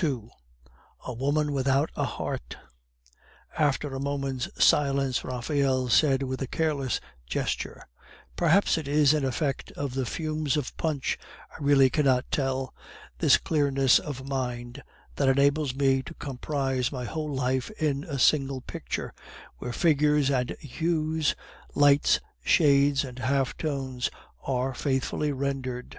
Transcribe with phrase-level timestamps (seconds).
[0.00, 0.28] II.
[1.06, 2.56] A WOMAN WITHOUT A HEART
[3.58, 7.82] After a moment's silence, Raphael said with a careless gesture:
[8.36, 11.18] "Perhaps it is an effect of the fumes of punch
[11.50, 12.72] I really cannot tell
[13.18, 14.84] this clearness of mind
[15.16, 19.12] that enables me to comprise my whole life in a single picture,
[19.58, 21.34] where figures and hues,
[21.74, 24.10] lights, shades, and half tones
[24.44, 25.98] are faithfully rendered.